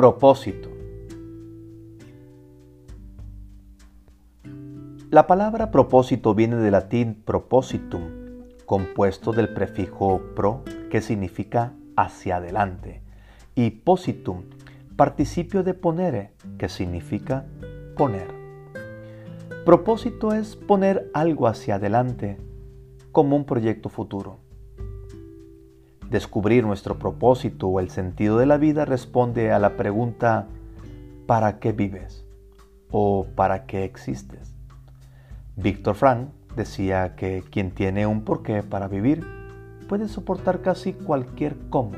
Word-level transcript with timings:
Propósito. 0.00 0.70
La 5.10 5.26
palabra 5.26 5.70
propósito 5.70 6.34
viene 6.34 6.56
del 6.56 6.72
latín 6.72 7.22
propositum, 7.22 8.00
compuesto 8.64 9.32
del 9.32 9.52
prefijo 9.52 10.22
pro, 10.34 10.64
que 10.90 11.02
significa 11.02 11.74
hacia 11.96 12.36
adelante, 12.36 13.02
y 13.54 13.72
positum, 13.72 14.44
participio 14.96 15.62
de 15.62 15.74
ponere, 15.74 16.32
que 16.56 16.70
significa 16.70 17.44
poner. 17.94 18.28
Propósito 19.66 20.32
es 20.32 20.56
poner 20.56 21.10
algo 21.12 21.46
hacia 21.46 21.74
adelante 21.74 22.38
como 23.12 23.36
un 23.36 23.44
proyecto 23.44 23.90
futuro. 23.90 24.38
Descubrir 26.10 26.66
nuestro 26.66 26.98
propósito 26.98 27.68
o 27.68 27.78
el 27.78 27.88
sentido 27.88 28.38
de 28.38 28.46
la 28.46 28.56
vida 28.56 28.84
responde 28.84 29.52
a 29.52 29.60
la 29.60 29.76
pregunta 29.76 30.48
¿para 31.26 31.60
qué 31.60 31.70
vives? 31.70 32.24
o 32.90 33.28
¿para 33.36 33.64
qué 33.66 33.84
existes? 33.84 34.56
Víctor 35.54 35.94
Frank 35.94 36.30
decía 36.56 37.14
que 37.14 37.44
quien 37.48 37.70
tiene 37.70 38.08
un 38.08 38.24
porqué 38.24 38.64
para 38.64 38.88
vivir 38.88 39.24
puede 39.88 40.08
soportar 40.08 40.62
casi 40.62 40.94
cualquier 40.94 41.56
cómo. 41.70 41.92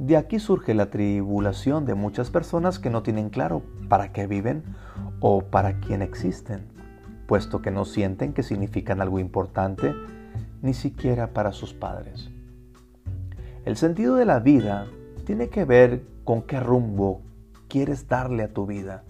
De 0.00 0.16
aquí 0.16 0.40
surge 0.40 0.74
la 0.74 0.90
tribulación 0.90 1.86
de 1.86 1.94
muchas 1.94 2.30
personas 2.30 2.80
que 2.80 2.90
no 2.90 3.04
tienen 3.04 3.30
claro 3.30 3.62
para 3.88 4.12
qué 4.12 4.26
viven 4.26 4.64
o 5.20 5.42
para 5.42 5.78
quién 5.78 6.02
existen, 6.02 6.66
puesto 7.28 7.62
que 7.62 7.70
no 7.70 7.84
sienten 7.84 8.32
que 8.32 8.42
significan 8.42 9.00
algo 9.00 9.20
importante 9.20 9.94
ni 10.62 10.74
siquiera 10.74 11.32
para 11.32 11.52
sus 11.52 11.74
padres. 11.74 12.30
El 13.64 13.76
sentido 13.76 14.14
de 14.16 14.24
la 14.24 14.40
vida 14.40 14.86
tiene 15.24 15.48
que 15.48 15.64
ver 15.64 16.02
con 16.24 16.42
qué 16.42 16.60
rumbo 16.60 17.22
quieres 17.68 18.08
darle 18.08 18.44
a 18.44 18.52
tu 18.52 18.66
vida, 18.66 19.04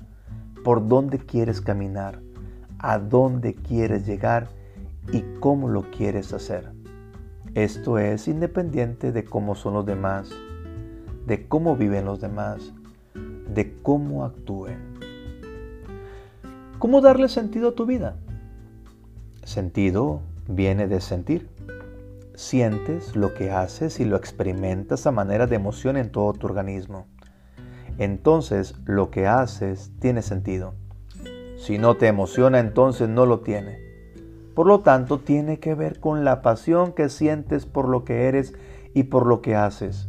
por 0.65 0.89
dónde 0.89 1.19
quieres 1.19 1.61
caminar, 1.61 2.21
a 2.79 2.99
dónde 2.99 3.55
quieres 3.55 4.07
llegar 4.07 4.49
y 5.13 5.23
cómo 5.41 5.69
lo 5.69 5.91
quieres 5.91 6.33
hacer. 6.33 6.73
Esto 7.55 7.99
es 7.99 8.29
independiente 8.29 9.13
de 9.13 9.25
cómo 9.25 9.55
son 9.55 9.75
los 9.75 9.87
demás, 9.87 10.31
de 11.27 11.49
cómo 11.49 11.77
viven 11.77 12.05
los 12.05 12.21
demás, 12.21 12.73
de 13.55 13.81
cómo 13.83 14.25
actúen. 14.25 14.79
¿Cómo 16.79 17.01
darle 17.01 17.29
sentido 17.29 17.71
a 17.71 17.75
tu 17.75 17.87
vida? 17.87 18.17
Sentido 19.45 20.21
viene 20.49 20.87
de 20.87 21.01
sentir. 21.01 21.49
Sientes 22.35 23.17
lo 23.17 23.35
que 23.35 23.51
haces 23.51 24.01
y 24.01 24.05
lo 24.05 24.17
experimentas 24.17 25.07
a 25.07 25.13
manera 25.13 25.47
de 25.47 25.57
emoción 25.57 25.97
en 25.97 26.11
todo 26.11 26.33
tu 26.33 26.47
organismo. 26.47 27.07
Entonces 27.99 28.75
lo 28.85 29.11
que 29.11 29.27
haces 29.27 29.91
tiene 30.01 30.23
sentido. 30.23 30.75
Si 31.57 31.79
no 31.79 31.97
te 31.97 32.07
emociona, 32.07 32.59
entonces 32.61 33.09
no 33.09 33.25
lo 33.27 33.41
tiene. 33.41 33.81
Por 34.55 34.67
lo 34.67 34.81
tanto, 34.81 35.19
tiene 35.19 35.59
que 35.59 35.75
ver 35.75 36.01
con 36.01 36.25
la 36.25 36.43
pasión 36.43 36.93
que 36.93 37.09
sientes 37.09 37.67
por 37.67 37.89
lo 37.89 38.05
que 38.05 38.27
eres 38.27 38.55
y 38.95 39.05
por 39.05 39.27
lo 39.27 39.43
que 39.43 39.55
haces. 39.55 40.09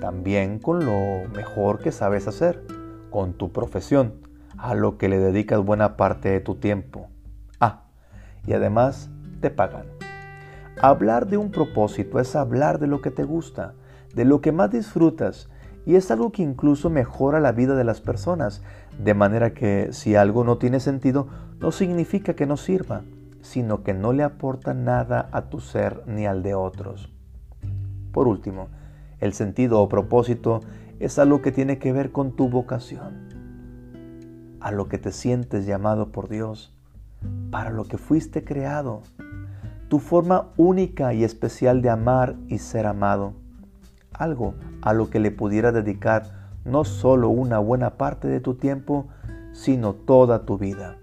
También 0.00 0.58
con 0.58 0.84
lo 0.84 1.28
mejor 1.34 1.78
que 1.78 1.92
sabes 1.92 2.26
hacer, 2.28 2.64
con 3.10 3.34
tu 3.34 3.52
profesión, 3.52 4.14
a 4.56 4.74
lo 4.74 4.96
que 4.96 5.08
le 5.08 5.18
dedicas 5.18 5.64
buena 5.64 5.96
parte 5.96 6.30
de 6.30 6.40
tu 6.40 6.54
tiempo. 6.54 7.08
Ah, 7.60 7.84
y 8.46 8.52
además 8.52 9.10
te 9.42 9.50
pagan. 9.50 9.84
Hablar 10.80 11.28
de 11.28 11.36
un 11.36 11.50
propósito 11.50 12.18
es 12.18 12.34
hablar 12.34 12.78
de 12.78 12.86
lo 12.86 13.02
que 13.02 13.10
te 13.10 13.24
gusta, 13.24 13.74
de 14.14 14.24
lo 14.24 14.40
que 14.40 14.52
más 14.52 14.70
disfrutas, 14.70 15.50
y 15.84 15.96
es 15.96 16.10
algo 16.10 16.32
que 16.32 16.42
incluso 16.42 16.88
mejora 16.88 17.40
la 17.40 17.52
vida 17.52 17.74
de 17.76 17.84
las 17.84 18.00
personas, 18.00 18.62
de 18.98 19.12
manera 19.12 19.52
que 19.52 19.92
si 19.92 20.16
algo 20.16 20.44
no 20.44 20.56
tiene 20.56 20.80
sentido, 20.80 21.28
no 21.60 21.72
significa 21.72 22.34
que 22.34 22.46
no 22.46 22.56
sirva, 22.56 23.02
sino 23.42 23.82
que 23.82 23.92
no 23.92 24.12
le 24.12 24.22
aporta 24.22 24.72
nada 24.72 25.28
a 25.32 25.42
tu 25.42 25.60
ser 25.60 26.02
ni 26.06 26.26
al 26.26 26.42
de 26.42 26.54
otros. 26.54 27.12
Por 28.12 28.28
último, 28.28 28.68
el 29.18 29.32
sentido 29.32 29.80
o 29.80 29.88
propósito 29.88 30.60
es 31.00 31.18
algo 31.18 31.42
que 31.42 31.52
tiene 31.52 31.78
que 31.78 31.92
ver 31.92 32.12
con 32.12 32.32
tu 32.32 32.48
vocación, 32.48 33.28
a 34.60 34.70
lo 34.70 34.88
que 34.88 34.98
te 34.98 35.10
sientes 35.10 35.66
llamado 35.66 36.12
por 36.12 36.28
Dios, 36.28 36.72
para 37.50 37.70
lo 37.70 37.84
que 37.84 37.98
fuiste 37.98 38.44
creado, 38.44 39.02
tu 39.88 39.98
forma 39.98 40.48
única 40.56 41.12
y 41.12 41.22
especial 41.24 41.82
de 41.82 41.90
amar 41.90 42.36
y 42.48 42.58
ser 42.58 42.86
amado, 42.86 43.34
algo 44.12 44.54
a 44.80 44.94
lo 44.94 45.10
que 45.10 45.20
le 45.20 45.30
pudiera 45.30 45.72
dedicar 45.72 46.50
no 46.64 46.84
solo 46.84 47.28
una 47.28 47.58
buena 47.58 47.98
parte 47.98 48.28
de 48.28 48.40
tu 48.40 48.54
tiempo, 48.54 49.08
sino 49.52 49.94
toda 49.94 50.46
tu 50.46 50.58
vida. 50.58 50.96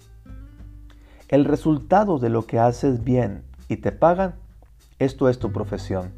El 1.27 1.45
resultado 1.45 2.17
de 2.17 2.29
lo 2.29 2.47
que 2.47 2.59
haces 2.59 3.03
bien 3.03 3.43
y 3.67 3.77
te 3.77 3.91
pagan, 3.91 4.35
esto 4.97 5.29
es 5.29 5.37
tu 5.37 5.51
profesión, 5.51 6.11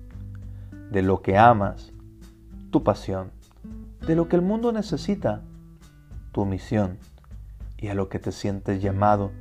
de 0.92 1.02
lo 1.02 1.22
que 1.22 1.38
amas, 1.38 1.92
tu 2.70 2.84
pasión, 2.84 3.32
de 4.08 4.16
lo 4.16 4.30
que 4.30 4.38
el 4.38 4.42
mundo 4.42 4.72
necesita, 4.72 5.42
tu 6.32 6.46
misión, 6.46 6.98
y 7.78 7.90
a 7.90 7.96
lo 7.96 8.08
que 8.08 8.20
te 8.20 8.32
sientes 8.32 8.82
llamado 8.82 9.32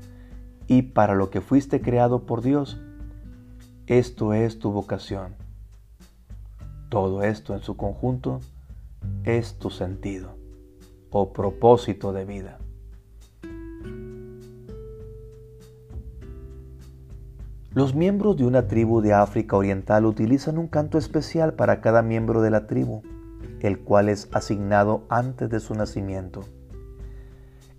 y 0.71 0.83
para 0.83 1.17
lo 1.17 1.31
que 1.31 1.41
fuiste 1.41 1.81
creado 1.81 2.27
por 2.27 2.43
Dios, 2.43 2.81
esto 3.89 4.35
es 4.35 4.61
tu 4.61 4.71
vocación. 4.71 5.35
Todo 6.89 7.25
esto 7.25 7.55
en 7.55 7.61
su 7.61 7.77
conjunto 7.77 8.39
es 9.25 9.59
tu 9.59 9.71
sentido 9.71 10.37
o 11.11 11.33
propósito 11.33 12.13
de 12.13 12.25
vida. 12.25 12.59
Los 17.75 17.97
miembros 17.97 18.37
de 18.37 18.45
una 18.45 18.69
tribu 18.69 19.01
de 19.01 19.13
África 19.13 19.57
Oriental 19.57 20.07
utilizan 20.07 20.57
un 20.57 20.69
canto 20.69 20.99
especial 20.99 21.55
para 21.55 21.81
cada 21.81 22.03
miembro 22.03 22.43
de 22.43 22.51
la 22.51 22.69
tribu, 22.69 23.03
el 23.59 23.81
cual 23.81 24.09
es 24.09 24.29
asignado 24.31 25.03
antes 25.09 25.51
de 25.51 25.59
su 25.59 25.75
nacimiento. 25.75 26.43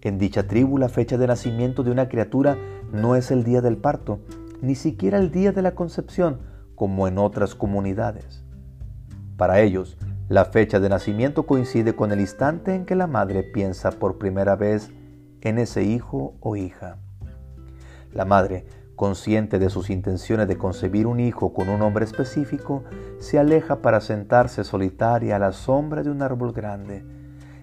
En 0.02 0.18
dicha 0.18 0.47
tribu 0.47 0.79
la 0.79 0.90
fecha 0.90 1.18
de 1.18 1.28
nacimiento 1.28 1.84
de 1.84 1.91
una 1.91 2.09
criatura 2.09 2.58
no 2.91 3.16
es 3.16 3.31
el 3.31 3.44
día 3.44 3.62
del 3.62 3.78
parto, 3.78 4.19
ni 4.62 4.75
siquiera 4.75 5.18
el 5.18 5.31
día 5.31 5.52
de 5.52 5.62
la 5.62 5.75
concepción, 5.75 6.40
como 6.75 7.07
en 7.07 7.18
otras 7.18 7.56
comunidades. 7.56 8.44
Para 9.38 9.59
ellos, 9.59 9.97
la 10.29 10.46
fecha 10.46 10.79
de 10.79 10.90
nacimiento 10.90 11.46
coincide 11.46 11.96
con 11.96 12.12
el 12.12 12.19
instante 12.19 12.74
en 12.74 12.85
que 12.85 12.96
la 12.96 13.07
madre 13.07 13.44
piensa 13.44 13.91
por 13.91 14.18
primera 14.18 14.56
vez 14.56 14.91
en 15.41 15.57
ese 15.57 15.84
hijo 15.84 16.35
o 16.40 16.56
hija. 16.56 16.97
La 18.13 18.25
madre, 18.25 18.66
consciente 18.96 19.58
de 19.58 19.69
sus 19.69 19.90
intenciones 19.90 20.47
de 20.47 20.58
concebir 20.58 21.08
un 21.08 21.19
hijo 21.19 21.53
con 21.53 21.69
un 21.69 21.79
nombre 21.79 22.06
específico, 22.06 22.84
se 23.19 23.40
aleja 23.40 23.81
para 23.81 24.00
sentarse 24.00 24.63
solitaria 24.63 25.35
a 25.35 25.40
la 25.40 25.53
sombra 25.53 26.03
de 26.03 26.12
un 26.12 26.22
árbol 26.22 26.53
grande. 26.53 27.03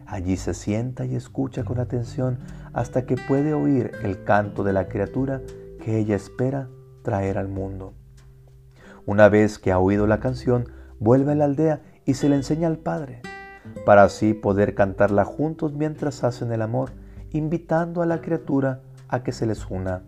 Allí 0.07 0.37
se 0.37 0.55
sienta 0.55 1.05
y 1.05 1.15
escucha 1.15 1.65
con 1.65 1.79
atención 1.79 2.39
hasta 2.79 3.07
que 3.07 3.17
puede 3.17 3.55
oír 3.55 3.91
el 4.05 4.23
canto 4.23 4.63
de 4.63 4.73
la 4.73 4.87
criatura 4.87 5.43
que 5.83 5.99
ella 5.99 6.15
espera 6.15 6.69
traer 7.03 7.37
al 7.37 7.49
mundo. 7.49 7.95
Una 9.05 9.29
vez 9.29 9.59
que 9.59 9.73
ha 9.73 9.81
oído 9.81 10.07
la 10.07 10.21
canción, 10.21 10.69
vuelve 11.01 11.33
a 11.33 11.35
la 11.35 11.47
aldea 11.47 11.81
y 12.05 12.15
se 12.15 12.29
le 12.29 12.37
enseña 12.37 12.69
al 12.69 12.79
padre, 12.79 13.21
para 13.85 14.05
así 14.05 14.33
poder 14.33 14.77
cantarla 14.77 15.25
juntos 15.25 15.73
mientras 15.73 16.23
hacen 16.23 16.53
el 16.53 16.63
amor, 16.63 16.93
invitando 17.33 18.01
a 18.01 18.07
la 18.07 18.21
criatura 18.21 18.83
a 19.09 19.25
que 19.25 19.33
se 19.33 19.47
les 19.47 19.67
una. 19.67 20.05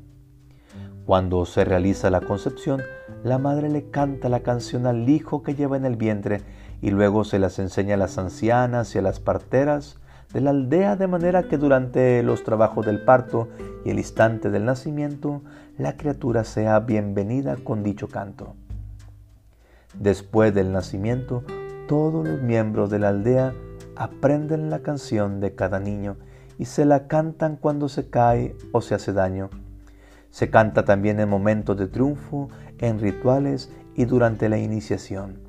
Cuando 1.06 1.46
se 1.46 1.64
realiza 1.64 2.08
la 2.08 2.20
concepción, 2.20 2.82
la 3.24 3.38
madre 3.38 3.68
le 3.68 3.90
canta 3.90 4.28
la 4.28 4.44
canción 4.44 4.86
al 4.86 5.08
hijo 5.08 5.42
que 5.42 5.56
lleva 5.56 5.76
en 5.76 5.86
el 5.86 5.96
vientre 5.96 6.42
y 6.80 6.92
luego 6.92 7.24
se 7.24 7.40
las 7.40 7.58
enseña 7.58 7.94
a 7.94 7.98
las 7.98 8.16
ancianas 8.16 8.94
y 8.94 8.98
a 9.00 9.02
las 9.02 9.18
parteras 9.18 9.98
de 10.32 10.40
la 10.40 10.50
aldea 10.50 10.96
de 10.96 11.06
manera 11.06 11.44
que 11.44 11.58
durante 11.58 12.22
los 12.22 12.44
trabajos 12.44 12.86
del 12.86 13.04
parto 13.04 13.48
y 13.84 13.90
el 13.90 13.98
instante 13.98 14.50
del 14.50 14.64
nacimiento 14.64 15.42
la 15.76 15.96
criatura 15.96 16.44
sea 16.44 16.78
bienvenida 16.80 17.56
con 17.56 17.82
dicho 17.82 18.08
canto. 18.08 18.54
Después 19.98 20.54
del 20.54 20.72
nacimiento, 20.72 21.42
todos 21.88 22.26
los 22.26 22.40
miembros 22.40 22.90
de 22.90 23.00
la 23.00 23.08
aldea 23.08 23.52
aprenden 23.96 24.70
la 24.70 24.80
canción 24.80 25.40
de 25.40 25.54
cada 25.54 25.80
niño 25.80 26.16
y 26.58 26.66
se 26.66 26.84
la 26.84 27.08
cantan 27.08 27.56
cuando 27.56 27.88
se 27.88 28.08
cae 28.08 28.54
o 28.70 28.82
se 28.82 28.94
hace 28.94 29.12
daño. 29.12 29.50
Se 30.30 30.48
canta 30.48 30.84
también 30.84 31.18
en 31.18 31.28
momentos 31.28 31.76
de 31.76 31.88
triunfo, 31.88 32.48
en 32.78 33.00
rituales 33.00 33.72
y 33.96 34.04
durante 34.04 34.48
la 34.48 34.58
iniciación. 34.58 35.40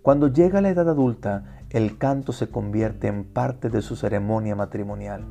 Cuando 0.00 0.28
llega 0.28 0.62
la 0.62 0.70
edad 0.70 0.88
adulta, 0.88 1.59
el 1.70 1.98
canto 1.98 2.32
se 2.32 2.48
convierte 2.48 3.06
en 3.06 3.24
parte 3.24 3.70
de 3.70 3.80
su 3.80 3.94
ceremonia 3.94 4.56
matrimonial. 4.56 5.24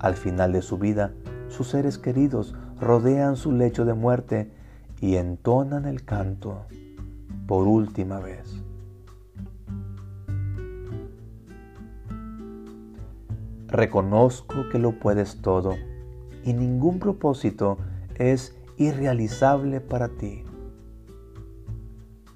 Al 0.00 0.14
final 0.14 0.52
de 0.52 0.62
su 0.62 0.78
vida, 0.78 1.12
sus 1.48 1.68
seres 1.68 1.96
queridos 1.96 2.56
rodean 2.80 3.36
su 3.36 3.52
lecho 3.52 3.84
de 3.84 3.94
muerte 3.94 4.50
y 5.00 5.14
entonan 5.14 5.84
el 5.84 6.04
canto 6.04 6.66
por 7.46 7.68
última 7.68 8.18
vez. 8.18 8.62
Reconozco 13.68 14.68
que 14.72 14.78
lo 14.78 14.98
puedes 14.98 15.40
todo 15.40 15.74
y 16.44 16.52
ningún 16.52 16.98
propósito 16.98 17.78
es 18.16 18.56
irrealizable 18.76 19.80
para 19.80 20.08
ti. 20.08 20.42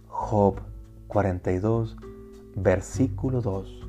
Job 0.06 0.60
42, 1.08 1.96
versículo 2.54 3.40
2. 3.40 3.81